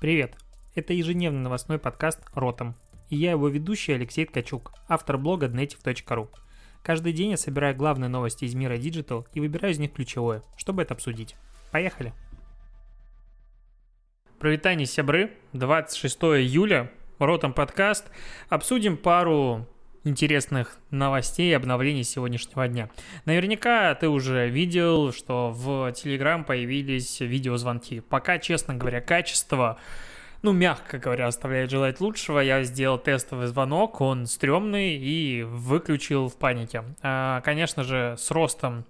[0.00, 0.36] Привет!
[0.74, 2.74] Это ежедневный новостной подкаст «Ротом».
[3.08, 6.28] И я его ведущий Алексей Ткачук, автор блога dnetiv.ru.
[6.82, 10.82] Каждый день я собираю главные новости из мира Digital и выбираю из них ключевое, чтобы
[10.82, 11.36] это обсудить.
[11.70, 12.12] Поехали!
[14.40, 18.10] Провитание сябры, 26 июля, Ротом подкаст.
[18.50, 19.66] Обсудим пару
[20.04, 22.90] интересных новостей и обновлений сегодняшнего дня.
[23.24, 28.00] Наверняка ты уже видел, что в Telegram появились видеозвонки.
[28.00, 29.78] Пока, честно говоря, качество
[30.42, 32.38] ну, мягко говоря, оставляет желать лучшего.
[32.38, 36.84] Я сделал тестовый звонок, он стрёмный и выключил в панике.
[37.00, 38.84] А, конечно же, с ростом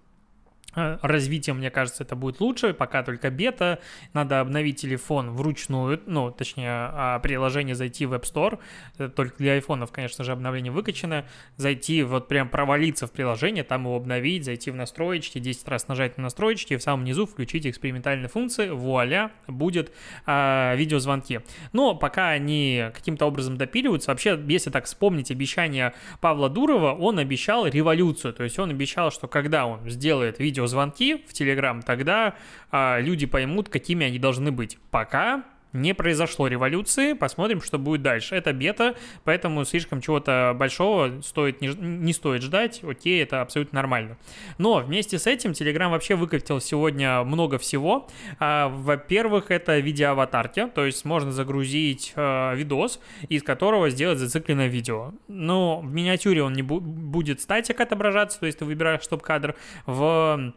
[0.74, 3.78] развитием, мне кажется, это будет лучше, пока только бета,
[4.12, 9.92] надо обновить телефон вручную, ну, точнее, а, приложение зайти в App Store, только для айфонов,
[9.92, 14.76] конечно же, обновление выкачано, зайти, вот прям провалиться в приложение, там его обновить, зайти в
[14.76, 19.92] настроечки, 10 раз нажать на настроечки, в самом низу включить экспериментальные функции, вуаля, будет
[20.26, 21.42] а, видеозвонки.
[21.72, 27.66] Но пока они каким-то образом допиливаются, вообще, если так вспомнить обещание Павла Дурова, он обещал
[27.66, 32.34] революцию, то есть он обещал, что когда он сделает видео видеозвонки в Телеграм, тогда
[32.70, 34.78] а, люди поймут, какими они должны быть.
[34.90, 38.34] Пока не произошло революции, посмотрим, что будет дальше.
[38.36, 38.94] Это бета,
[39.24, 44.16] поэтому слишком чего-то большого стоит, не, не стоит ждать, окей, это абсолютно нормально.
[44.56, 48.08] Но вместе с этим Telegram вообще выкатил сегодня много всего.
[48.38, 55.12] А, во-первых, это видеоаватарки, то есть можно загрузить а, видос, из которого сделать зацикленное видео.
[55.26, 60.54] Но в миниатюре он не бу- будет статик отображаться, то есть ты выбираешь стоп-кадр в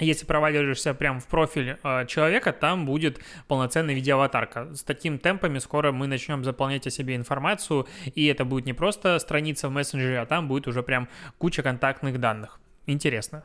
[0.00, 4.74] если проваливаешься прямо в профиль э, человека, там будет полноценная видеоаватарка.
[4.74, 9.18] С такими темпами скоро мы начнем заполнять о себе информацию, и это будет не просто
[9.18, 12.60] страница в мессенджере, а там будет уже прям куча контактных данных.
[12.86, 13.44] Интересно.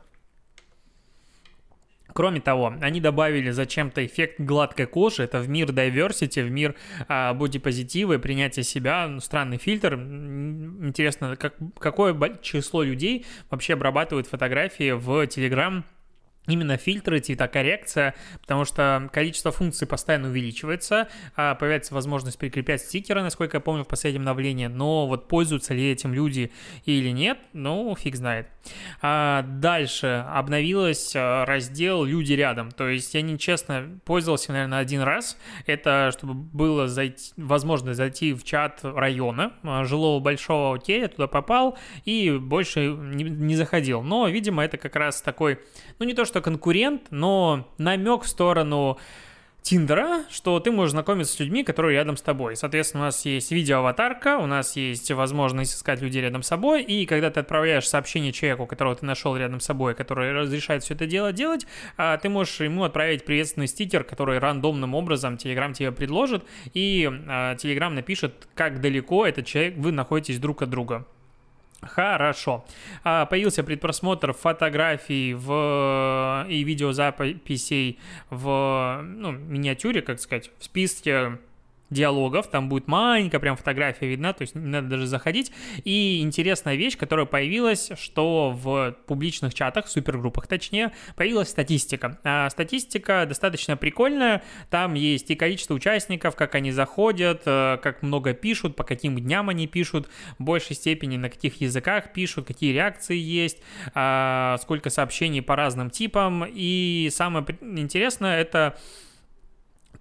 [2.14, 5.24] Кроме того, они добавили зачем-то эффект гладкой кожи.
[5.24, 6.76] Это в мир diversity, в мир
[7.08, 9.08] а, бодипозитива и принятия себя.
[9.08, 9.94] Ну, странный фильтр.
[9.94, 15.82] Интересно, как, какое число людей вообще обрабатывает фотографии в Telegram
[16.46, 23.56] именно фильтры, цветокоррекция, потому что количество функций постоянно увеличивается, а появляется возможность прикреплять стикеры, насколько
[23.56, 26.52] я помню, в последнем обновлении, но вот пользуются ли этим люди
[26.84, 28.48] или нет, ну, фиг знает.
[29.00, 35.38] А дальше обновилась а, раздел «Люди рядом», то есть я нечестно пользовался, наверное, один раз,
[35.66, 39.52] это чтобы было зайти, возможность зайти в чат района,
[39.84, 44.96] жилого большого, окей, я туда попал и больше не, не заходил, но, видимо, это как
[44.96, 45.58] раз такой,
[45.98, 48.98] ну, не то, что что конкурент, но намек в сторону
[49.62, 52.56] Тиндера, что ты можешь знакомиться с людьми, которые рядом с тобой.
[52.56, 57.06] Соответственно, у нас есть видеоаватарка, у нас есть возможность искать людей рядом с собой, и
[57.06, 61.06] когда ты отправляешь сообщение человеку, которого ты нашел рядом с собой, который разрешает все это
[61.06, 66.44] дело делать, а, ты можешь ему отправить приветственный стикер, который рандомным образом Telegram тебе предложит,
[66.72, 71.06] и а, Telegram напишет, как далеко этот человек, вы находитесь друг от друга.
[71.86, 72.64] Хорошо.
[73.02, 77.98] А, появился предпросмотр фотографий в, и видеозаписей
[78.30, 81.38] в ну, миниатюре, как сказать, в списке
[81.90, 85.52] диалогов, там будет маленькая прям фотография видна, то есть не надо даже заходить.
[85.84, 92.18] И интересная вещь, которая появилась, что в публичных чатах, супергруппах точнее, появилась статистика.
[92.24, 98.32] А статистика достаточно прикольная, там есть и количество участников, как они заходят, э, как много
[98.32, 100.08] пишут, по каким дням они пишут,
[100.38, 103.58] в большей степени на каких языках пишут, какие реакции есть,
[103.94, 106.44] а, сколько сообщений по разным типам.
[106.48, 108.76] И самое интересное это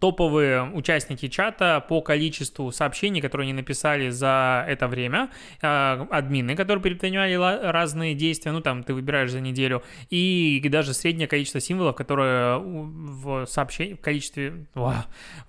[0.03, 5.29] топовые участники чата по количеству сообщений, которые они написали за это время,
[5.61, 11.29] а, админы, которые предпринимали разные действия, ну там ты выбираешь за неделю, и даже среднее
[11.29, 14.65] количество символов, которые в, сообщении, в количестве,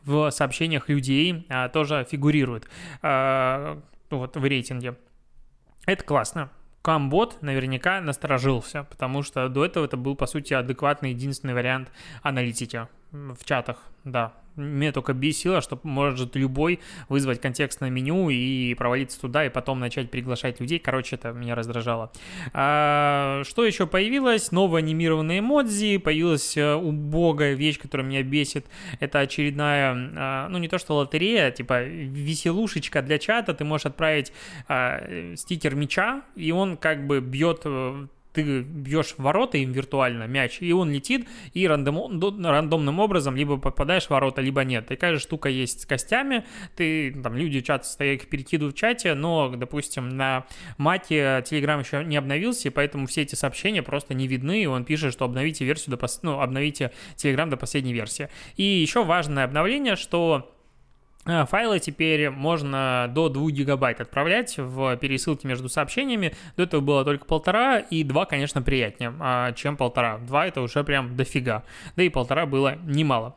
[0.05, 2.69] в сообщениях людей а, тоже фигурируют
[3.03, 4.95] а, вот, в рейтинге.
[5.85, 6.49] Это классно.
[6.83, 11.91] Камбот наверняка насторожился, потому что до этого это был, по сути, адекватный единственный вариант
[12.23, 19.21] аналитики в чатах, да, меня только бесило, что может любой вызвать контекстное меню и провалиться
[19.21, 20.79] туда, и потом начать приглашать людей.
[20.79, 22.13] Короче, это меня раздражало.
[22.53, 24.53] А, что еще появилось?
[24.53, 25.99] Новые анимированные эмодзи.
[25.99, 28.67] Появилась э, убогая вещь, которая меня бесит.
[29.01, 33.55] Это очередная, а, ну не то что лотерея, типа веселушечка для чата.
[33.55, 34.33] Ты можешь отправить
[34.69, 37.67] а, стикер мяча, и он как бы бьет
[38.35, 43.57] ты бьешь в ворота им виртуально мяч, и он летит, и рандом, рандомным образом либо
[43.57, 44.87] попадаешь в ворота, либо нет.
[44.87, 46.45] Такая же штука есть с костями,
[46.77, 50.47] ты, там, люди чат стоят, их перекидывают в чате, но, допустим, на
[50.79, 54.85] мате Telegram еще не обновился, и поэтому все эти сообщения просто не видны, и он
[54.85, 58.29] пишет, что обновите версию до, ну, обновите Telegram до последней версии.
[58.57, 60.54] И еще важное обновление, что
[61.25, 66.35] Файлы теперь можно до 2 гигабайт отправлять в пересылке между сообщениями.
[66.57, 70.19] До этого было только полтора, и 2, конечно, приятнее, а, чем полтора.
[70.19, 71.65] 2 это уже прям дофига.
[71.97, 73.37] Да и полтора было немало.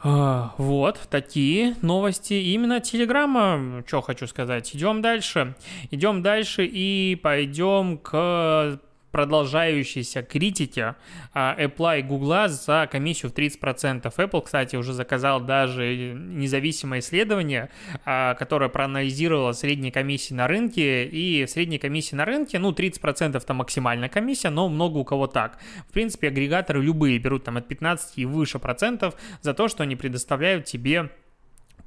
[0.00, 3.82] А, вот, такие новости именно Телеграма.
[3.86, 4.74] Что хочу сказать.
[4.74, 5.56] Идем дальше.
[5.90, 8.78] Идем дальше и пойдем к
[9.18, 10.94] продолжающейся критики
[11.34, 14.02] а, Apple и Google за комиссию в 30%.
[14.02, 17.68] Apple, кстати, уже заказал даже независимое исследование,
[18.04, 23.54] а, которое проанализировало средние комиссии на рынке, и средние комиссии на рынке, ну, 30% это
[23.54, 25.58] максимальная комиссия, но много у кого так.
[25.88, 29.96] В принципе, агрегаторы любые берут там от 15 и выше процентов за то, что они
[29.96, 31.10] предоставляют тебе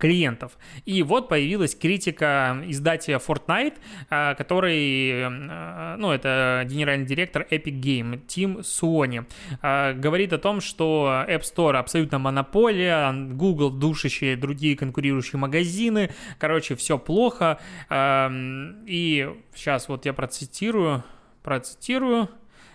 [0.02, 0.58] клиентов.
[0.86, 3.76] И вот появилась критика издателя Fortnite,
[4.10, 9.24] а, который, а, ну, это генеральный директор Epic Game, Тим Суони,
[9.62, 16.10] а, говорит о том, что App Store абсолютно монополия, Google душащие другие конкурирующие магазины,
[16.40, 17.60] короче, все плохо.
[17.92, 21.04] И сейчас вот я процитирую,
[21.44, 22.30] процитирую.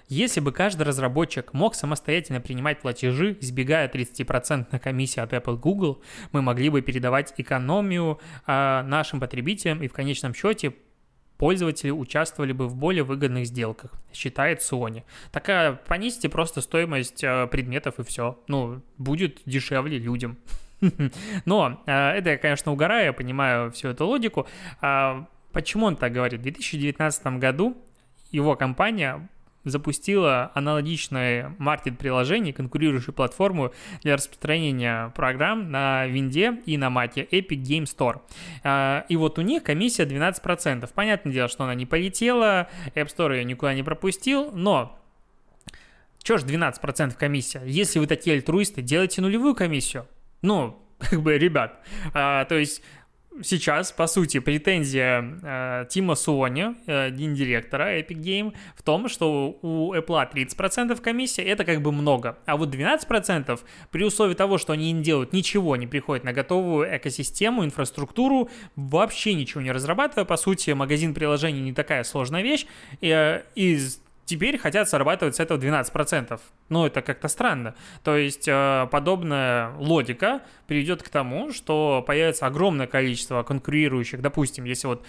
[0.08, 6.00] Если бы каждый разработчик мог самостоятельно принимать платежи, избегая 30% комиссии от Apple Google,
[6.30, 10.74] мы могли бы передавать экономию э, нашим потребителям и в конечном счете
[11.38, 15.02] пользователи участвовали бы в более выгодных сделках, считает Sony.
[15.32, 18.38] Такая, понизьте просто стоимость э, предметов и все.
[18.46, 20.38] Ну, будет дешевле людям.
[21.44, 24.46] Но э, это я, конечно, угораю, я понимаю всю эту логику.
[24.80, 26.40] А почему он так говорит?
[26.40, 27.76] В 2019 году
[28.30, 29.28] его компания
[29.70, 33.72] запустила аналогичное маркет-приложение, конкурирующую платформу
[34.02, 38.20] для распространения программ на винде и на маке Epic Game Store.
[38.64, 40.88] А, и вот у них комиссия 12%.
[40.94, 44.98] Понятное дело, что она не полетела, App Store ее никуда не пропустил, но
[46.22, 47.62] что ж 12% комиссия?
[47.64, 50.06] Если вы такие альтруисты, делайте нулевую комиссию.
[50.42, 51.84] Ну, как бы, ребят,
[52.14, 52.82] а, то есть
[53.42, 59.94] сейчас, по сути, претензия э, Тима Суони, э, гендиректора Epic Game, в том, что у
[59.94, 62.38] Apple 30% комиссия, это как бы много.
[62.46, 63.60] А вот 12%
[63.90, 69.34] при условии того, что они не делают ничего, не приходят на готовую экосистему, инфраструктуру, вообще
[69.34, 72.66] ничего не разрабатывая, по сути, магазин приложений не такая сложная вещь,
[73.00, 76.38] и, э, из теперь хотят зарабатывать с этого 12%.
[76.68, 77.74] Ну, это как-то странно.
[78.04, 84.88] То есть э, подобная логика приведет к тому, что появится огромное количество конкурирующих, допустим, если
[84.88, 85.06] вот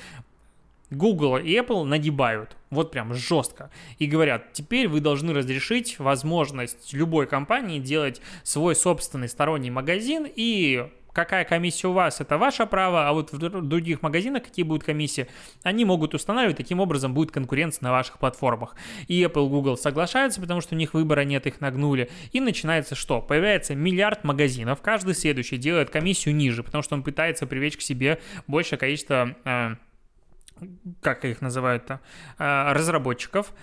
[0.89, 3.69] Google и Apple нагибают, вот прям жестко,
[3.99, 10.89] и говорят, теперь вы должны разрешить возможность любой компании делать свой собственный сторонний магазин и
[11.13, 15.27] какая комиссия у вас, это ваше право, а вот в других магазинах какие будут комиссии,
[15.63, 18.75] они могут устанавливать, таким образом будет конкуренция на ваших платформах.
[19.07, 22.09] И Apple, Google соглашаются, потому что у них выбора нет, их нагнули.
[22.31, 23.21] И начинается что?
[23.21, 28.19] Появляется миллиард магазинов, каждый следующий делает комиссию ниже, потому что он пытается привлечь к себе
[28.47, 29.75] большее количество э,
[31.01, 31.99] как их называют-то,
[32.37, 33.53] э, разработчиков,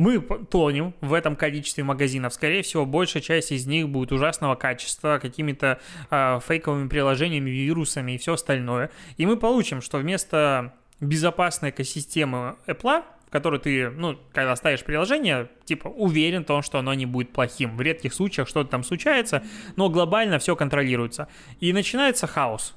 [0.00, 2.32] мы тонем в этом количестве магазинов.
[2.32, 5.78] Скорее всего, большая часть из них будет ужасного качества, какими-то
[6.10, 8.90] э, фейковыми приложениями, вирусами и все остальное.
[9.18, 15.50] И мы получим, что вместо безопасной экосистемы Apple, в которой ты, ну, когда ставишь приложение,
[15.66, 17.76] типа, уверен в том, что оно не будет плохим.
[17.76, 19.44] В редких случаях что-то там случается,
[19.76, 21.28] но глобально все контролируется.
[21.60, 22.74] И начинается хаос.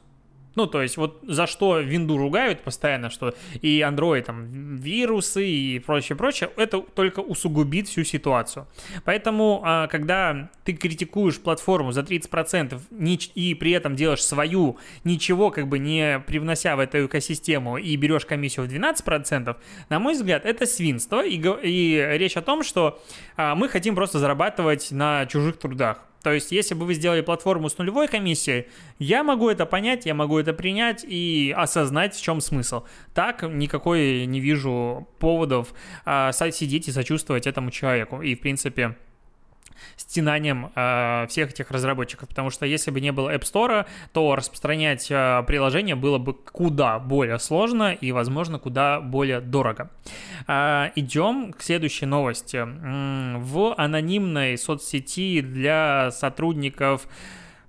[0.56, 5.80] Ну, то есть, вот за что винду ругают постоянно, что и Android там вирусы и
[5.80, 8.68] прочее, прочее, это только усугубит всю ситуацию.
[9.04, 12.82] Поэтому, а, когда ты критикуешь платформу за 30%
[13.36, 18.26] и при этом делаешь свою, ничего как бы не привнося в эту экосистему и берешь
[18.26, 19.58] комиссию в 12%,
[19.90, 23.02] на мой взгляд, это свинство и, и речь о том, что
[23.38, 26.06] а, мы хотим просто зарабатывать на чужих трудах.
[26.24, 30.14] То есть, если бы вы сделали платформу с нулевой комиссией, я могу это понять, я
[30.14, 32.84] могу это принять и осознать, в чем смысл.
[33.14, 35.74] Так никакой не вижу поводов
[36.06, 38.22] а, сидеть и сочувствовать этому человеку.
[38.22, 38.96] И, в принципе,
[39.96, 45.08] стенанием э, всех этих разработчиков, потому что если бы не было App Store, то распространять
[45.10, 49.90] э, приложение было бы куда более сложно и, возможно, куда более дорого.
[50.48, 52.64] Э, идем к следующей новости.
[52.64, 57.08] В анонимной соцсети для сотрудников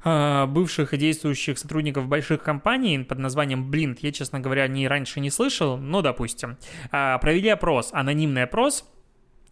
[0.05, 5.21] э, бывших и действующих сотрудников больших компаний под названием Blind, я, честно говоря, не раньше
[5.21, 6.57] не слышал, но допустим,
[6.93, 8.85] э, провели опрос, анонимный опрос,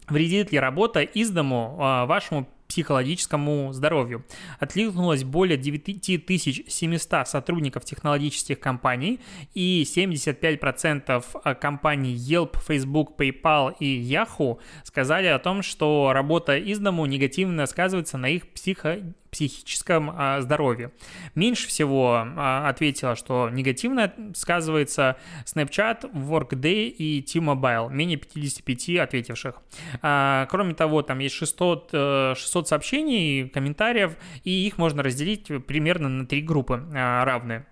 [0.09, 4.25] Вредит ли работа из дому а, вашему психологическому здоровью.
[4.59, 9.19] Откликнулось более 9700 сотрудников технологических компаний,
[9.53, 16.79] и 75% а, компаний Yelp, Facebook, PayPal и Yahoo сказали о том, что работа из
[16.79, 19.01] дому негативно сказывается на их психо
[19.33, 20.91] психическом а, здоровье.
[21.35, 29.61] Меньше всего а, ответила, что негативно сказывается Snapchat, Workday и T-Mobile, менее 55 ответивших.
[30.01, 31.89] А, кроме того, там есть 600,
[32.37, 37.65] 600 э, сообщений, комментариев, и их можно разделить примерно на три группы равные.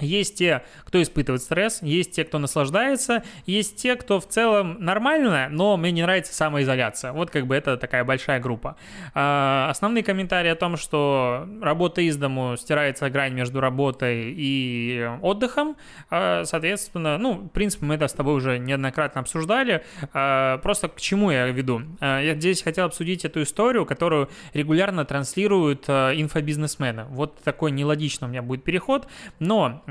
[0.00, 5.48] Есть те, кто испытывает стресс, есть те, кто наслаждается, есть те, кто в целом нормально,
[5.50, 7.12] но мне не нравится самоизоляция.
[7.12, 8.76] Вот как бы это такая большая группа.
[9.14, 15.76] А, основные комментарии о том, что работа из дому стирается грань между работой и отдыхом,
[16.08, 19.84] а, соответственно, ну, в принципе, мы это с тобой уже неоднократно обсуждали.
[20.14, 21.82] А, просто к чему я веду?
[22.00, 27.04] Я здесь хотел обсудить эту историю, которую регулярно транслируют инфобизнесмены.
[27.10, 29.06] Вот такой нелогичный у меня будет переход,
[29.38, 29.81] но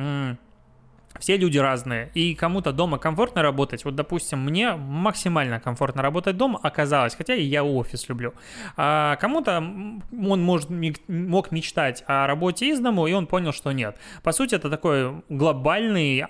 [1.19, 3.85] все люди разные, и кому-то дома комфортно работать.
[3.85, 8.33] Вот, допустим, мне максимально комфортно работать дома оказалось, хотя и я офис люблю.
[8.77, 10.69] А кому-то он может,
[11.07, 13.97] мог мечтать о работе из дому, и он понял, что нет.
[14.23, 16.25] По сути, это такой глобальный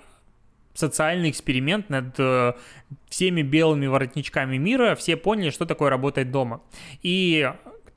[0.74, 2.54] социальный эксперимент над э,
[3.08, 4.94] всеми белыми воротничками мира.
[4.94, 6.62] Все поняли, что такое работать дома.
[7.02, 7.52] И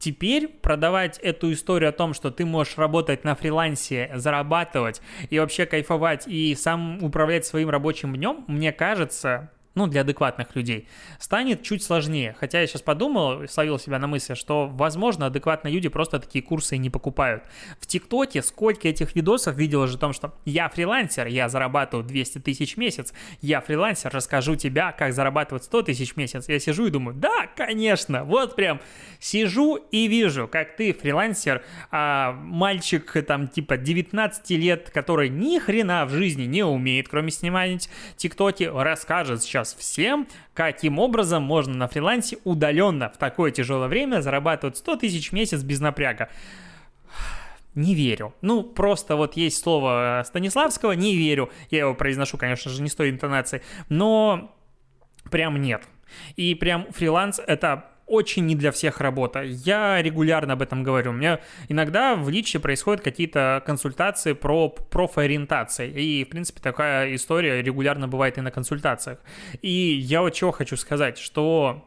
[0.06, 5.66] Теперь продавать эту историю о том, что ты можешь работать на фрилансе, зарабатывать и вообще
[5.66, 10.88] кайфовать и сам управлять своим рабочим днем, мне кажется, ну, для адекватных людей,
[11.20, 12.36] станет чуть сложнее.
[12.40, 16.78] Хотя я сейчас подумал, словил себя на мысли, что, возможно, адекватные люди просто такие курсы
[16.78, 17.44] не покупают.
[17.80, 22.40] В ТикТоке сколько этих видосов видел уже о том, что я фрилансер, я зарабатываю 200
[22.40, 26.48] тысяч в месяц, я фрилансер, расскажу тебя, как зарабатывать 100 тысяч в месяц.
[26.48, 28.80] Я сижу и думаю, да, конечно, вот прям
[29.20, 36.06] сижу и вижу, как ты фрилансер, а мальчик там типа 19 лет, который ни хрена
[36.06, 41.88] в жизни не умеет, кроме снимать ТикТоки, расскажет сейчас сейчас всем, каким образом можно на
[41.88, 46.30] фрилансе удаленно в такое тяжелое время зарабатывать 100 тысяч в месяц без напряга.
[47.74, 48.34] Не верю.
[48.42, 51.50] Ну, просто вот есть слово Станиславского, не верю.
[51.70, 54.56] Я его произношу, конечно же, не с той интонацией, но
[55.30, 55.84] прям нет.
[56.38, 59.42] И прям фриланс— это очень не для всех работа.
[59.42, 61.12] Я регулярно об этом говорю.
[61.12, 65.90] У меня иногда в личе происходят какие-то консультации про профориентации.
[65.90, 69.20] И, в принципе, такая история регулярно бывает и на консультациях.
[69.62, 71.84] И я вот чего хочу сказать, что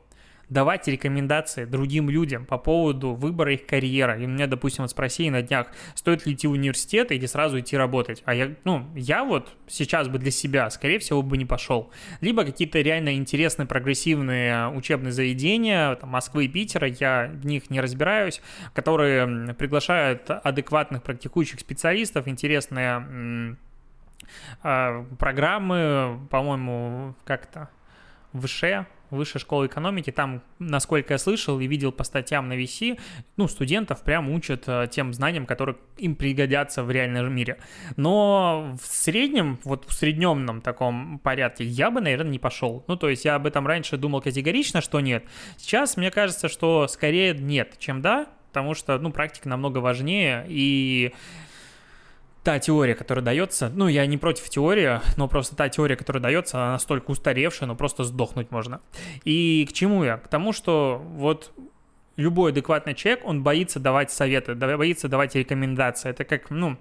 [0.49, 4.23] давать рекомендации другим людям по поводу выбора их карьеры.
[4.23, 7.77] И меня, допустим, вот спросили на днях, стоит ли идти в университет или сразу идти
[7.77, 8.23] работать.
[8.25, 11.91] А я, ну, я вот сейчас бы для себя, скорее всего, бы не пошел.
[12.21, 17.81] Либо какие-то реально интересные, прогрессивные учебные заведения, там, Москвы и Питера, я в них не
[17.81, 18.41] разбираюсь,
[18.75, 23.57] которые приглашают адекватных практикующих специалистов, интересные
[24.63, 27.71] а, программы, по-моему, как-то
[28.33, 32.99] выше высшая школа экономики, там, насколько я слышал и видел по статьям на VC,
[33.37, 37.59] ну, студентов прям учат э, тем знаниям, которые им пригодятся в реальном мире.
[37.97, 42.85] Но в среднем, вот в среднемном таком порядке я бы, наверное, не пошел.
[42.89, 45.25] Ну, то есть я об этом раньше думал категорично, что нет.
[45.57, 51.13] Сейчас мне кажется, что скорее нет, чем да, потому что, ну, практика намного важнее, и
[52.49, 56.57] та теория, которая дается, ну, я не против теории, но просто та теория, которая дается,
[56.57, 58.81] она настолько устаревшая, ну, просто сдохнуть можно.
[59.25, 60.17] И к чему я?
[60.17, 61.53] К тому, что вот
[62.17, 66.09] любой адекватный человек, он боится давать советы, боится давать рекомендации.
[66.09, 66.79] Это как, ну,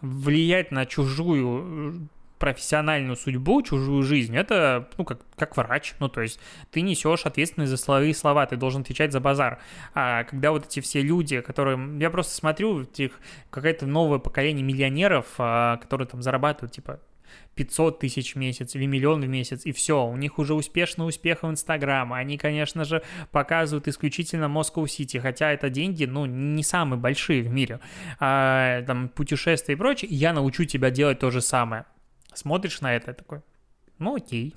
[0.00, 2.08] влиять на чужую
[2.44, 6.38] профессиональную судьбу, чужую жизнь, это, ну, как, как врач, ну, то есть
[6.70, 9.60] ты несешь ответственность за свои слова, ты должен отвечать за базар.
[9.94, 13.12] А когда вот эти все люди, которые, я просто смотрю, этих,
[13.48, 17.00] какое-то новое поколение миллионеров, а, которые там зарабатывают, типа,
[17.54, 21.44] 500 тысяч в месяц или миллион в месяц, и все, у них уже успешный успех
[21.44, 22.12] в Инстаграм.
[22.12, 27.50] Они, конечно же, показывают исключительно Москву Сити, хотя это деньги, ну, не самые большие в
[27.50, 27.80] мире.
[28.20, 31.86] А, там, путешествия и прочее, я научу тебя делать то же самое
[32.34, 33.40] смотришь на это такой,
[33.98, 34.54] ну окей,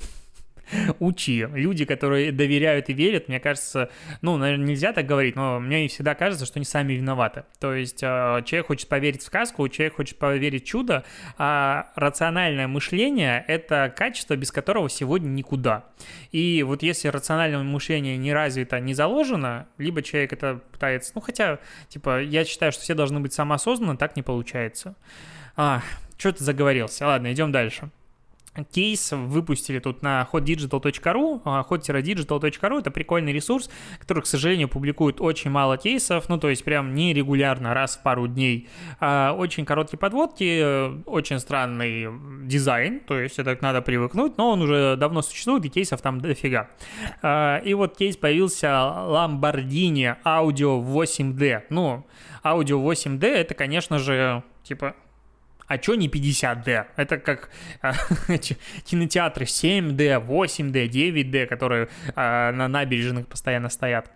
[1.00, 1.48] учи.
[1.54, 3.90] Люди, которые доверяют и верят, мне кажется,
[4.22, 7.44] ну, наверное, нельзя так говорить, но мне всегда кажется, что они сами виноваты.
[7.60, 11.04] То есть э, человек хочет поверить в сказку, человек хочет поверить в чудо,
[11.38, 15.86] а рациональное мышление— это качество, без которого сегодня никуда.
[16.32, 21.60] И вот если рациональное мышление не развито, не заложено, либо человек это пытается, ну, хотя,
[21.90, 24.96] типа, я считаю, что все должны быть самоосознанны, так не получается.
[25.56, 25.82] А,
[26.18, 27.06] что ты заговорился?
[27.06, 27.90] Ладно, идем дальше
[28.64, 31.42] кейс выпустили тут на hotdigital.ru.
[31.44, 33.70] hot-digital.ru— это прикольный ресурс,
[34.00, 38.28] который, к сожалению, публикует очень мало кейсов, ну, то есть прям нерегулярно, раз в пару
[38.28, 38.68] дней.
[39.00, 42.08] А, очень короткие подводки, очень странный
[42.46, 46.70] дизайн, то есть это надо привыкнуть, но он уже давно существует, и кейсов там дофига.
[47.22, 51.64] А, и вот кейс появился Lamborghini Audio 8D.
[51.70, 52.06] Ну,
[52.44, 54.96] аудио 8D это, конечно же, типа
[55.68, 56.86] а чё не 50D?
[56.96, 57.50] Это как
[57.82, 57.94] а,
[58.86, 64.12] кинотеатры 7D, 8D, 9D, которые а, на набережных постоянно стоят.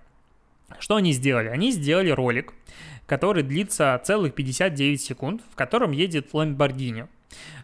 [0.80, 1.50] Что они сделали?
[1.50, 2.54] Они сделали ролик,
[3.06, 7.08] который длится целых 59 секунд, в котором едет Lamborghini.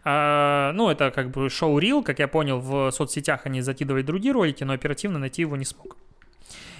[0.03, 4.63] А, ну, это как бы шоу-рил, как я понял, в соцсетях они закидывали другие ролики,
[4.63, 5.97] но оперативно найти его не смог.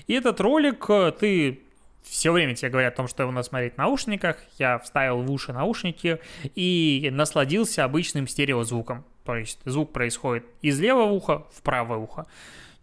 [0.07, 1.59] И этот ролик э, ты
[2.04, 4.38] все время тебе говорят о том, что его надо смотреть в наушниках.
[4.58, 6.20] Я вставил в уши наушники
[6.56, 9.06] и насладился обычным стереозвуком.
[9.24, 12.25] То есть звук происходит из левого уха в правое ухо.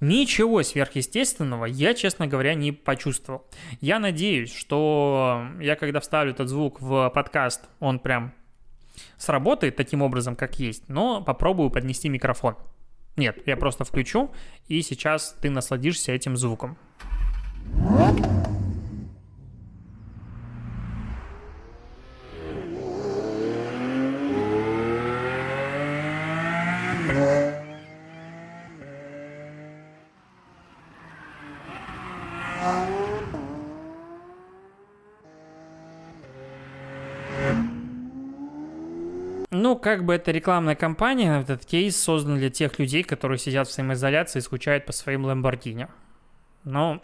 [0.00, 3.46] Ничего сверхъестественного я, честно говоря, не почувствовал.
[3.80, 8.34] Я надеюсь, что я, когда вставлю этот звук в подкаст, он прям
[9.16, 12.56] сработает таким образом, как есть, но попробую поднести микрофон.
[13.16, 14.30] Нет, я просто включу,
[14.68, 16.76] и сейчас ты насладишься этим звуком.
[39.56, 43.72] Ну, как бы это рекламная кампания, этот кейс создан для тех людей, которые сидят в
[43.72, 45.88] самоизоляции и скучают по своим Lamborghini.
[46.64, 47.00] Но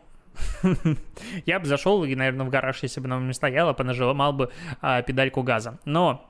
[1.46, 5.00] я бы зашел и, наверное, в гараж, если бы на мне стояло, понажимал бы а,
[5.02, 5.78] педальку газа.
[5.84, 6.28] Но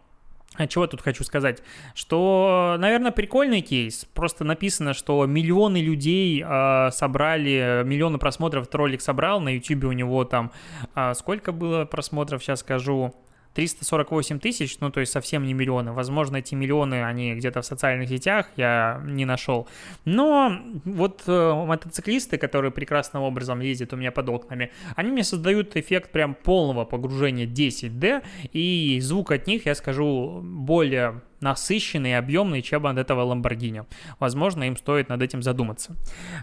[0.56, 1.62] а чего тут хочу сказать?
[1.94, 4.04] Что, наверное, прикольный кейс.
[4.04, 9.40] Просто написано, что миллионы людей э, собрали, миллионы просмотров ролик собрал.
[9.40, 10.52] На YouTube у него там
[10.94, 13.14] э, сколько было просмотров, сейчас скажу.
[13.54, 15.92] 348 тысяч, ну то есть совсем не миллионы.
[15.92, 19.68] Возможно, эти миллионы, они где-то в социальных сетях, я не нашел.
[20.04, 25.76] Но вот э, мотоциклисты, которые прекрасным образом ездят у меня под окнами, они мне создают
[25.76, 32.62] эффект прям полного погружения 10D, и звук от них, я скажу, более насыщенный и объемный,
[32.62, 33.86] чем от этого Lamborghini.
[34.18, 35.96] Возможно, им стоит над этим задуматься.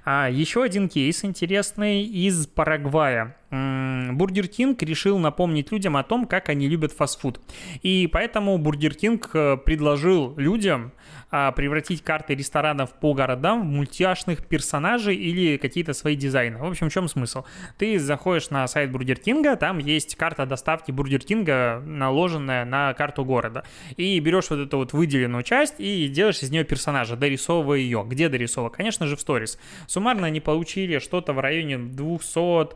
[0.04, 3.37] А, еще один кейс интересный из Парагвая.
[3.50, 7.40] Бургер Кинг решил напомнить людям о том, как они любят фастфуд.
[7.82, 10.92] И поэтому Бургер Кинг э, предложил людям
[11.30, 16.58] а, превратить карты ресторанов по городам в мультяшных персонажей или какие-то свои дизайны.
[16.58, 17.44] В общем, в чем смысл?
[17.78, 23.26] Ты заходишь на сайт Бургер Кинга, там есть карта доставки Бургер Кинга, наложенная на карту
[23.26, 23.66] города.
[23.98, 28.06] И берешь вот эту вот выделенную часть и делаешь из нее персонажа, дорисовывая ее.
[28.08, 28.72] Где дорисовывая?
[28.72, 29.60] Конечно же, в сторис.
[29.86, 32.70] Суммарно они получили что-то в районе 200,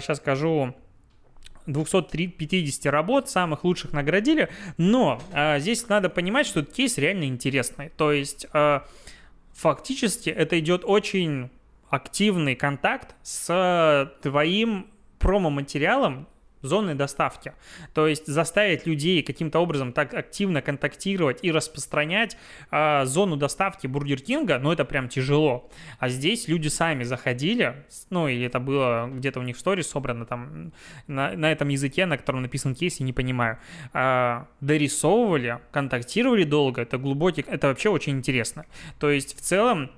[0.00, 0.74] сейчас скажу,
[1.66, 7.90] 250 работ, самых лучших наградили, но а, здесь надо понимать, что этот кейс реально интересный.
[7.96, 8.84] То есть а,
[9.52, 11.50] фактически это идет очень
[11.88, 14.86] активный контакт с твоим
[15.18, 16.26] промо-материалом
[16.62, 17.52] зоны доставки.
[17.94, 22.36] То есть заставить людей каким-то образом так активно контактировать и распространять
[22.70, 25.70] э, зону доставки Бургер Кинга, ну это прям тяжело.
[25.98, 30.24] А здесь люди сами заходили, ну и это было где-то у них в сторис собрано
[30.24, 30.72] там
[31.06, 33.58] на, на этом языке, на котором написан кейс, я не понимаю,
[33.92, 38.66] э, дорисовывали, контактировали долго, это глубокий, это вообще очень интересно.
[38.98, 39.90] То есть в целом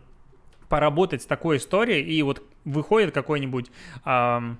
[0.69, 3.71] поработать с такой историей, и вот выходит какой-нибудь...
[4.05, 4.57] Э,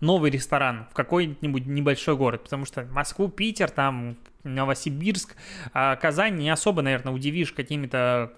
[0.00, 5.36] новый ресторан в какой-нибудь небольшой город, потому что Москву, Питер, там Новосибирск,
[5.72, 8.32] а Казань не особо, наверное, удивишь какими-то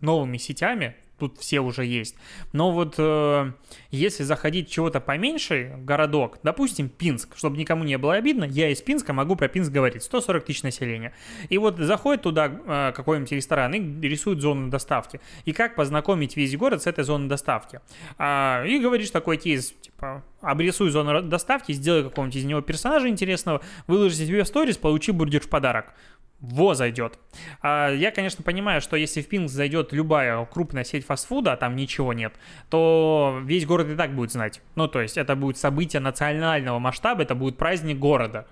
[0.00, 2.16] новыми сетями, тут все уже есть.
[2.52, 3.52] Но вот э,
[3.90, 9.12] если заходить чего-то поменьше, городок, допустим, Пинск, чтобы никому не было обидно, я из Пинска
[9.12, 11.12] могу про Пинск говорить, 140 тысяч населения.
[11.48, 15.20] И вот заходит туда э, какой-нибудь ресторан и рисует зону доставки.
[15.44, 17.80] И как познакомить весь город с этой зоной доставки.
[18.18, 23.60] А, и говоришь такой кейс, типа, обрисуй зону доставки, сделай какого-нибудь из него персонажа интересного,
[23.86, 25.94] выложи себе в сторис, получи бургер в подарок
[26.40, 27.18] во зайдет.
[27.62, 31.74] А, я, конечно, понимаю, что если в Пинск зайдет любая крупная сеть фастфуда, а там
[31.76, 32.34] ничего нет,
[32.70, 34.62] то весь город и так будет знать.
[34.76, 38.46] Ну, то есть это будет событие национального масштаба, это будет праздник города.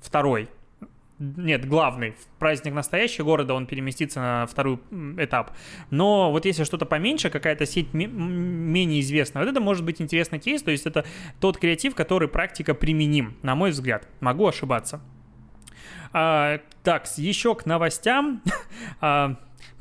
[0.00, 0.48] Второй.
[1.18, 2.14] Нет, главный.
[2.38, 4.78] Праздник настоящий города, он переместится на второй
[5.16, 5.52] этап.
[5.90, 10.62] Но вот если что-то поменьше, какая-то сеть менее известная, вот это может быть интересный кейс,
[10.62, 11.06] то есть это
[11.40, 14.06] тот креатив, который практика применим, на мой взгляд.
[14.20, 15.00] Могу ошибаться.
[16.12, 18.42] А, так, еще к новостям.
[19.00, 19.36] а,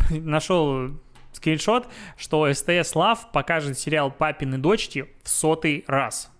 [0.10, 0.92] нашел
[1.32, 1.88] скриншот,
[2.18, 6.32] что СТС Лав покажет сериал «Папины дочки» в сотый раз.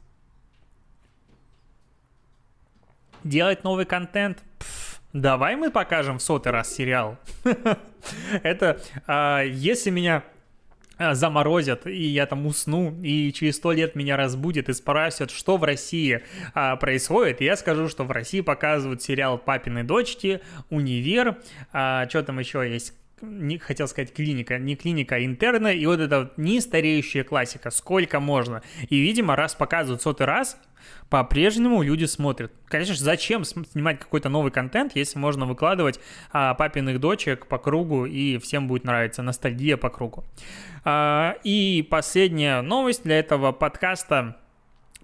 [3.24, 4.44] Делать новый контент?
[4.60, 7.18] Пфф, давай мы покажем в сотый раз сериал.
[8.44, 10.24] Это, а, если меня
[11.00, 15.64] заморозят, и я там усну, и через сто лет меня разбудят и спросят, что в
[15.64, 17.42] России а, происходит.
[17.42, 21.38] И я скажу, что в России показывают сериал «Папины дочки», «Универ»,
[21.72, 26.00] а, что там еще есть, не хотел сказать клиника, не клиника, а интерна, и вот
[26.00, 28.62] это вот не стареющая классика, сколько можно.
[28.90, 30.58] И, видимо, раз показывают сотый раз,
[31.10, 32.52] по-прежнему люди смотрят.
[32.68, 36.00] Конечно зачем снимать какой-то новый контент, если можно выкладывать
[36.32, 40.24] а, папиных дочек по кругу, и всем будет нравиться, ностальгия по кругу.
[40.84, 44.38] А, и последняя новость для этого подкаста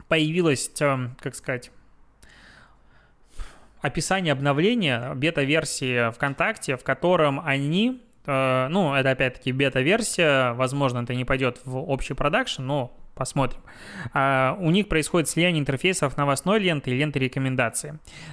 [0.08, 1.71] появилась, а, как сказать,
[3.82, 11.26] описание обновления бета-версии ВКонтакте, в котором они э, ну, это опять-таки бета-версия, возможно, это не
[11.26, 13.60] пойдет в общий продакшн, но посмотрим.
[14.14, 17.92] А, у них происходит слияние интерфейсов новостной ленты и ленты рекомендаций.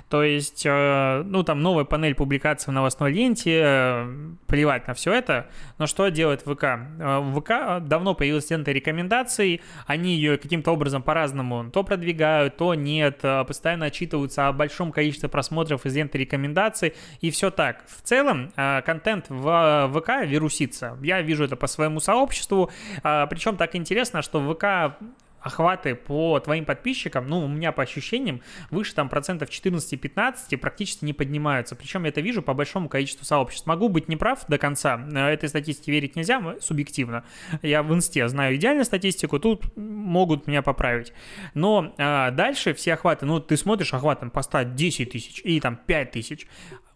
[0.09, 5.12] То есть, э, ну, там новая панель публикаций в новостной ленте, э, плевать на все
[5.12, 6.64] это, но что делает ВК?
[6.64, 12.74] Э, в ВК давно появилась лента рекомендаций, они ее каким-то образом по-разному то продвигают, то
[12.74, 17.85] нет, постоянно отчитываются о большом количестве просмотров из ленты рекомендаций, и все так.
[17.87, 18.53] В целом,
[18.87, 20.96] контент в ВК вирусится.
[21.03, 22.70] Я вижу это по своему сообществу,
[23.03, 24.55] причем так интересно, что в
[25.40, 31.12] Охваты по твоим подписчикам, ну, у меня по ощущениям, выше там процентов 14-15 практически не
[31.12, 31.76] поднимаются.
[31.76, 33.64] Причем я это вижу по большому количеству сообществ.
[33.66, 37.24] Могу быть неправ до конца, этой статистике верить нельзя субъективно.
[37.62, 41.12] Я в инсте знаю идеальную статистику, тут могут меня поправить.
[41.54, 45.76] Но а, дальше все охваты, ну, ты смотришь охват там поста 10 тысяч и там
[45.76, 46.48] 5 тысяч,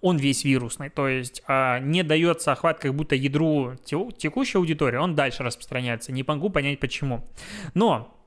[0.03, 5.15] он весь вирусный, то есть а, не дается охват как будто ядру текущей аудитории, он
[5.15, 7.25] дальше распространяется, не могу понять почему.
[7.75, 8.19] Но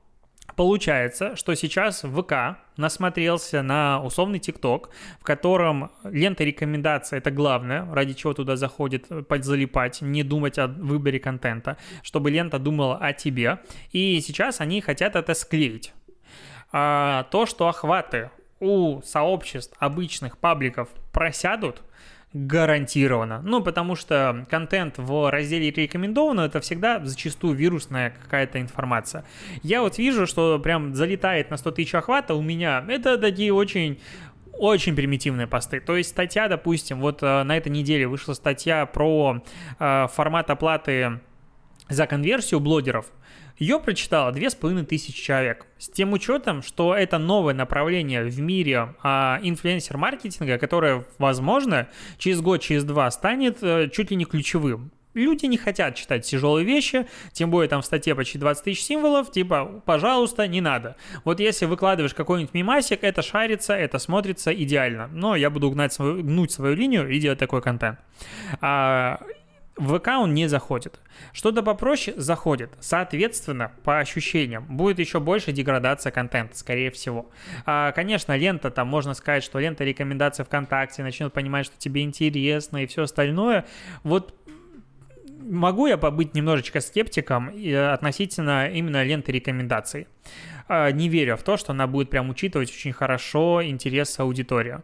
[0.54, 8.14] Получается, что сейчас ВК насмотрелся на условный ТикТок, в котором лента рекомендаций— это главное, ради
[8.14, 9.06] чего туда заходит
[9.40, 13.58] залипать, не думать о выборе контента, чтобы лента думала о тебе.
[13.92, 15.92] И сейчас они хотят это склеить.
[16.72, 21.82] А, то, что охваты у сообществ обычных пабликов просядут,
[22.32, 23.40] гарантированно.
[23.42, 29.24] Ну, потому что контент в разделе рекомендовано, это всегда зачастую вирусная какая-то информация.
[29.62, 32.84] Я вот вижу, что прям залетает на 100 тысяч охвата у меня.
[32.88, 34.00] Это такие очень
[34.58, 35.80] очень примитивные посты.
[35.80, 39.42] То есть статья, допустим, вот э, на этой неделе вышла статья про
[39.78, 41.20] э, формат оплаты
[41.90, 43.06] за конверсию блогеров.
[43.58, 45.66] Ее прочитало две с половиной тысячи человек.
[45.78, 51.88] С тем учетом, что это новое направление в мире а, инфлюенсер-маркетинга, которое, возможно,
[52.18, 54.90] через год, через два станет а, чуть ли не ключевым.
[55.14, 59.32] Люди не хотят читать тяжелые вещи, тем более там в статье почти 20 тысяч символов,
[59.32, 60.96] типа, пожалуйста, не надо.
[61.24, 65.08] Вот если выкладываешь какой-нибудь мимасик, это шарится, это смотрится идеально.
[65.08, 67.98] Но я буду гнать свою, гнуть свою линию и делать такой контент.
[68.60, 69.20] А,
[69.76, 71.00] в ВК он не заходит.
[71.32, 72.70] Что-то попроще заходит.
[72.80, 77.30] Соответственно, по ощущениям, будет еще больше деградация контента, скорее всего.
[77.66, 82.82] А, конечно, лента, там можно сказать, что лента рекомендаций ВКонтакте начнет понимать, что тебе интересно
[82.82, 83.66] и все остальное.
[84.02, 84.34] Вот
[85.46, 90.06] могу я побыть немножечко скептиком относительно именно ленты рекомендаций.
[90.68, 94.78] А, не верю в то, что она будет прям учитывать очень хорошо интерес аудитории.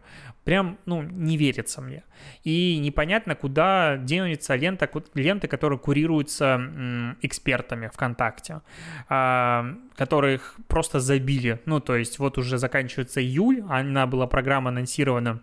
[0.45, 2.03] Прям, ну, не верится мне.
[2.43, 8.61] И непонятно, куда денется лента, ленты, которые курируются экспертами ВКонтакте,
[9.09, 11.59] а, которых просто забили.
[11.65, 15.41] Ну, то есть вот уже заканчивается июль, она была программа анонсирована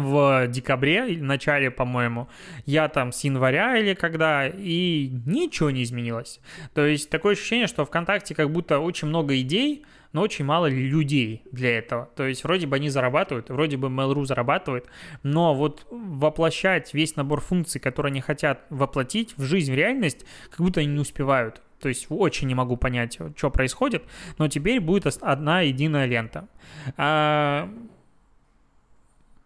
[0.00, 2.28] в декабре, в начале, по-моему,
[2.66, 6.40] я там с января или когда, и ничего не изменилось.
[6.74, 11.42] То есть такое ощущение, что ВКонтакте как будто очень много идей, но очень мало людей
[11.52, 12.08] для этого.
[12.16, 14.86] То есть вроде бы они зарабатывают, вроде бы Mail.ru зарабатывает,
[15.22, 20.60] но вот воплощать весь набор функций, которые они хотят воплотить в жизнь, в реальность, как
[20.60, 21.62] будто они не успевают.
[21.80, 24.02] То есть очень не могу понять, что происходит,
[24.38, 26.48] но теперь будет одна единая лента.
[26.96, 27.70] А...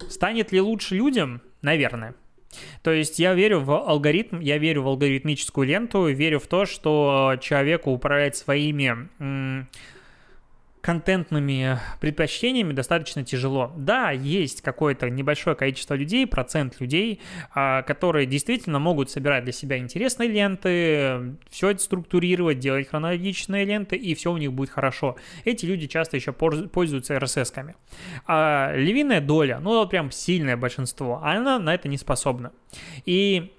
[0.08, 1.42] Станет ли лучше людям?
[1.62, 2.14] Наверное.
[2.82, 7.36] То есть я верю в алгоритм, я верю в алгоритмическую ленту, верю в то, что
[7.40, 9.66] человеку управлять своими
[10.82, 13.72] контентными предпочтениями достаточно тяжело.
[13.76, 17.20] Да, есть какое-то небольшое количество людей, процент людей,
[17.54, 23.96] а, которые действительно могут собирать для себя интересные ленты, все это структурировать, делать хронологичные ленты,
[23.96, 25.16] и все у них будет хорошо.
[25.44, 27.76] Эти люди часто еще пользуются RSS-ками.
[28.26, 32.52] А львиная доля, ну вот прям сильное большинство, она на это не способна.
[33.06, 33.52] И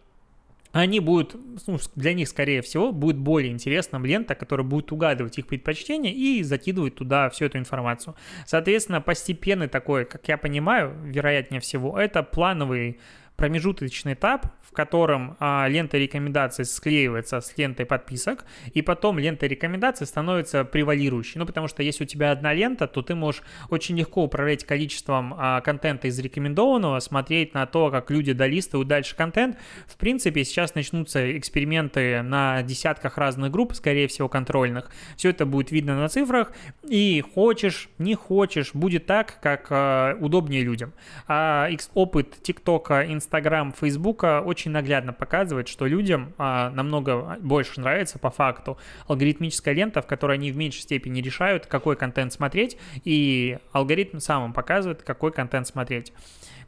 [0.73, 1.36] они будут,
[1.67, 6.41] ну, для них, скорее всего, будет более интересным лента, которая будет угадывать их предпочтения и
[6.41, 8.15] закидывать туда всю эту информацию.
[8.47, 12.99] Соответственно, постепенный такой, как я понимаю, вероятнее всего, это плановый
[13.36, 20.07] промежуточный этап, в котором а, лента рекомендаций склеивается с лентой подписок, и потом лента рекомендаций
[20.07, 21.39] становится превалирующей.
[21.39, 25.36] Ну, потому что если у тебя одна лента, то ты можешь очень легко управлять количеством
[25.38, 29.57] а, контента из рекомендованного, смотреть на то, как люди долистывают дальше контент.
[29.86, 34.89] В принципе, сейчас начнутся эксперименты на десятках разных групп, скорее всего, контрольных.
[35.17, 36.51] Все это будет видно на цифрах,
[36.89, 40.93] и хочешь, не хочешь, будет так, как а, удобнее людям.
[41.27, 48.30] А опыт ТикТока, Инстаграм, Фейсбука очень наглядно показывает, что людям а, намного больше нравится по
[48.30, 54.19] факту алгоритмическая лента, в которой они в меньшей степени решают, какой контент смотреть, и алгоритм
[54.19, 56.13] сам им показывает, какой контент смотреть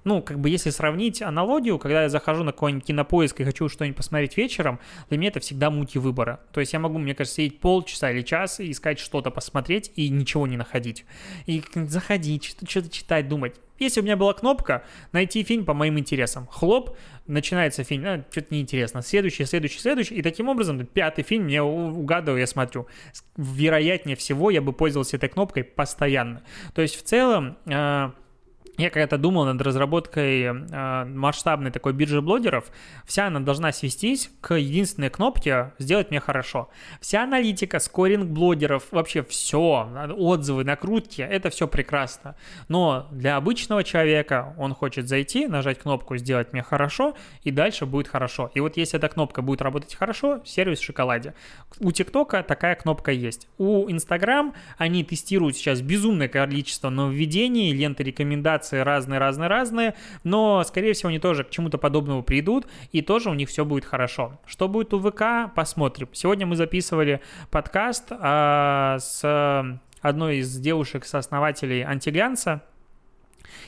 [0.06, 3.98] ну, как бы если сравнить аналогию, когда я захожу на какой-нибудь кинопоиск и хочу что-нибудь
[3.98, 6.40] посмотреть вечером, для меня это всегда мути выбора.
[6.54, 10.10] То есть я могу, мне кажется, сидеть полчаса или час и искать что-то посмотреть и
[10.10, 11.06] ничего не находить.
[11.48, 13.56] И заходить, что-то читать, думать.
[13.80, 16.96] Если у меня была кнопка «Найти фильм по моим интересам», хлоп,
[17.28, 22.40] начинается фильм, а, что-то неинтересно, следующий, следующий, следующий, и таким образом пятый фильм мне угадываю,
[22.40, 22.88] я смотрю.
[23.36, 26.44] Вероятнее всего, я бы пользовался этой кнопкой постоянно.
[26.74, 27.58] То есть в целом...
[27.66, 28.12] Э,
[28.78, 32.66] я когда-то думал над разработкой э, масштабной такой биржи блогеров.
[33.06, 36.70] Вся она должна свестись к единственной кнопке «Сделать мне хорошо».
[37.00, 42.36] Вся аналитика, скоринг блогеров, вообще все, отзывы, накрутки, это все прекрасно.
[42.68, 48.08] Но для обычного человека он хочет зайти, нажать кнопку «Сделать мне хорошо» и дальше будет
[48.08, 48.52] хорошо.
[48.54, 51.34] И вот если эта кнопка будет работать хорошо, сервис в шоколаде.
[51.80, 53.48] У ТикТока такая кнопка есть.
[53.58, 61.10] У Инстаграм они тестируют сейчас безумное количество нововведений, ленты рекомендаций, вариации разные-разные-разные, но, скорее всего,
[61.10, 64.40] они тоже к чему-то подобному придут, и тоже у них все будет хорошо.
[64.46, 66.10] Что будет у ВК, посмотрим.
[66.14, 72.62] Сегодня мы записывали подкаст а, с одной из девушек-сооснователей Антиглянца,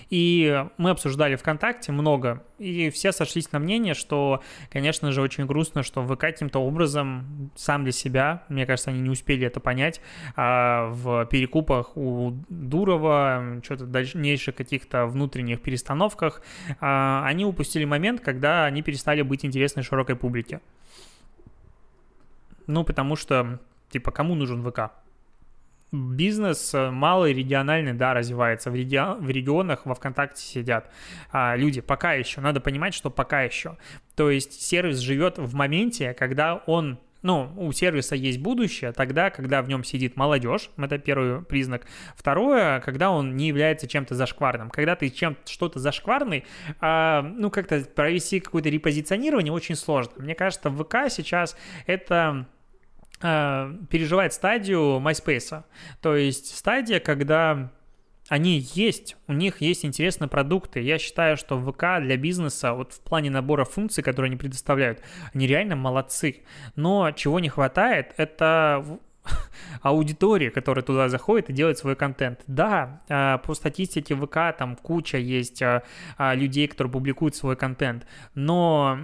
[0.10, 5.84] и мы обсуждали ВКонтакте много, и все сошлись на мнение, что, конечно же, очень грустно,
[5.84, 10.02] что ВК каким-то образом сам для себя, мне кажется, они не успели это понять,
[10.36, 16.42] а в перекупах у Дурова, что-то дальнейших каких-то внутренних перестановках,
[16.80, 20.62] а, они упустили момент, когда они перестали быть интересны широкой публике.
[22.68, 23.60] Ну, потому что,
[23.90, 24.92] типа, кому нужен ВК?
[25.91, 28.71] Бизнес э, малый, региональный, да, развивается.
[28.71, 29.00] В, реги...
[29.19, 30.91] в регионах во ВКонтакте сидят
[31.32, 31.82] а, люди.
[31.82, 32.41] Пока еще.
[32.41, 33.78] Надо понимать, что пока еще.
[34.15, 39.62] То есть сервис живет в моменте, когда он ну, у сервиса есть будущее тогда, когда
[39.62, 41.86] в нем сидит молодежь, это первый признак.
[42.15, 44.69] Второе, когда он не является чем-то зашкварным.
[44.69, 46.45] Когда ты чем-то что-то зашкварный,
[46.80, 50.13] а, ну, как-то провести какое-то репозиционирование очень сложно.
[50.17, 52.57] Мне кажется, в ВК сейчас это э,
[53.19, 55.63] переживает стадию MySpace.
[56.01, 57.71] То есть стадия, когда
[58.30, 60.82] они есть, у них есть интересные продукты.
[60.82, 65.01] Я считаю, что ВК для бизнеса, вот в плане набора функций, которые они предоставляют,
[65.34, 66.43] они реально молодцы.
[66.75, 68.99] Но чего не хватает, это
[69.82, 72.41] аудитория, которая туда заходит и делает свой контент.
[72.47, 75.84] Да, а, по статистике ВК там куча есть а,
[76.17, 78.99] людей, которые публикуют свой контент, но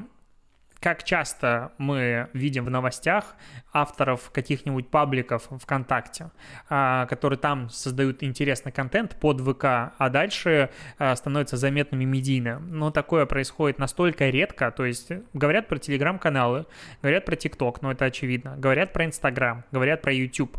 [0.83, 3.37] как часто мы видим в новостях
[3.71, 6.29] авторов каких-нибудь пабликов ВКонтакте,
[6.69, 9.63] а, которые там создают интересный контент под ВК,
[9.97, 12.59] а дальше а, становятся заметными медийно.
[12.59, 16.65] Но такое происходит настолько редко, то есть говорят про телеграм-каналы,
[17.01, 20.57] говорят про ТикТок, но это очевидно, говорят про Инстаграм, говорят про YouTube.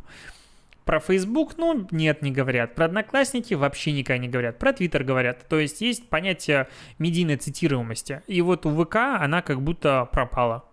[0.84, 2.74] Про Facebook, ну, нет, не говорят.
[2.74, 4.58] Про Одноклассники вообще никогда не говорят.
[4.58, 5.48] Про Twitter говорят.
[5.48, 6.68] То есть есть понятие
[6.98, 8.22] медийной цитируемости.
[8.26, 10.64] И вот у ВК она как будто пропала.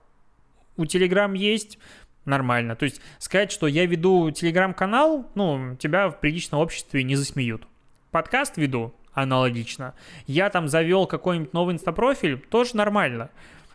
[0.76, 1.80] У Telegram есть,
[2.26, 2.76] нормально.
[2.76, 7.66] То есть сказать, что я веду телеграм-канал, ну, тебя в приличном обществе не засмеют.
[8.12, 9.94] Подкаст веду, аналогично.
[10.28, 13.30] Я там завел какой-нибудь новый инстапрофиль, тоже нормально.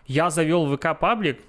[0.06, 1.40] Я завел ВК-паблик,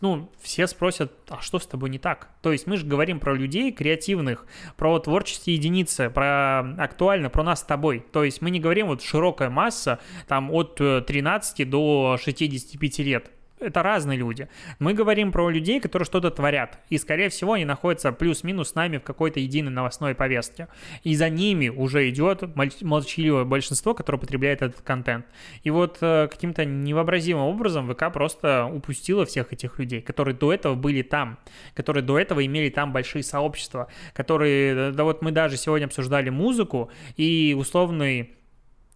[0.00, 2.30] ну, все спросят, а что с тобой не так?
[2.42, 7.60] То есть мы же говорим про людей креативных, про творческие единицы, про актуально, про нас
[7.60, 8.04] с тобой.
[8.12, 13.30] То есть мы не говорим вот широкая масса, там от 13 э, до 65 лет
[13.60, 14.48] это разные люди.
[14.78, 18.98] Мы говорим про людей, которые что-то творят, и, скорее всего, они находятся плюс-минус с нами
[18.98, 20.68] в какой-то единой новостной повестке.
[21.04, 22.42] И за ними уже идет
[22.82, 25.26] молчаливое большинство, которое потребляет этот контент.
[25.62, 30.74] И вот э, каким-то невообразимым образом ВК просто упустила всех этих людей, которые до этого
[30.74, 31.38] были там,
[31.74, 36.90] которые до этого имели там большие сообщества, которые, да вот мы даже сегодня обсуждали музыку,
[37.16, 38.37] и условный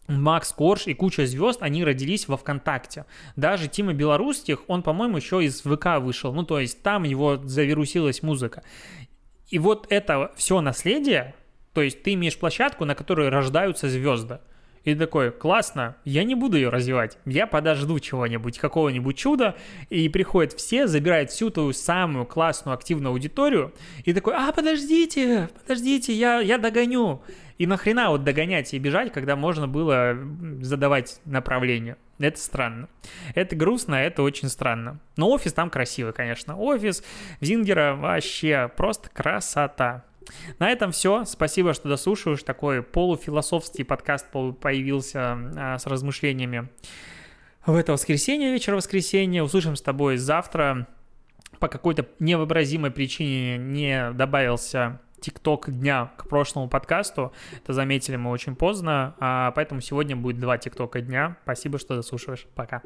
[0.09, 3.07] Макс Корж и куча звезд, они родились во ВКонтакте.
[3.37, 6.33] Даже Тима Белорусских, он, по-моему, еще из ВК вышел.
[6.33, 8.63] Ну, то есть там его завирусилась музыка.
[9.49, 11.35] И вот это все наследие,
[11.73, 14.41] то есть ты имеешь площадку, на которой рождаются звезды.
[14.85, 19.57] И такой, классно, я не буду ее развивать, я подожду чего-нибудь, какого-нибудь чуда,
[19.91, 23.73] и приходят все, забирают всю твою самую классную активную аудиторию,
[24.05, 27.23] и такой, а, подождите, подождите, я, я догоню.
[27.63, 30.19] И нахрена вот догонять и бежать, когда можно было
[30.63, 31.97] задавать направление?
[32.19, 32.89] Это странно.
[33.37, 34.99] Это грустно, это очень странно.
[35.17, 36.59] Но офис там красивый, конечно.
[36.59, 37.05] Офис
[37.41, 40.05] Зингера вообще просто красота.
[40.59, 41.25] На этом все.
[41.25, 42.43] Спасибо, что дослушиваешь.
[42.43, 46.69] Такой полуфилософский подкаст появился а, с размышлениями
[47.65, 49.45] в это воскресенье, вечер воскресенья.
[49.45, 50.89] Услышим с тобой завтра.
[51.61, 57.33] По какой-то невообразимой причине не добавился ТикТок дня к прошлому подкасту.
[57.63, 61.39] Это заметили мы очень поздно, а поэтому сегодня будет два ТикТока дня.
[61.45, 62.47] Спасибо, что дослушиваешь.
[62.55, 62.83] Пока.